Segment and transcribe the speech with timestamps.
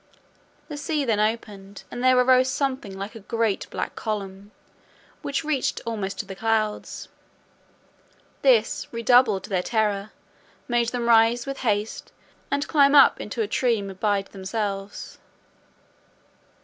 [0.67, 4.49] The sea then opened, and there arose something like a great black column,
[5.21, 7.07] which reached almost to the clouds.
[8.41, 10.09] This redoubled their terror,
[10.67, 12.11] made them rise with haste,
[12.49, 15.19] and climb up into a tree m bide themselves.